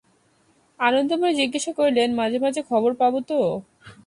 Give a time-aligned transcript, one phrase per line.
[0.79, 3.39] আনন্দময়ী জিজ্ঞাসা করিলেন, মাঝে মাঝে খবর পাব তো?